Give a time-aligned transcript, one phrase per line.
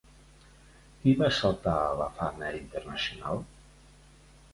[1.01, 3.45] Qui va saltar a la fama internacional?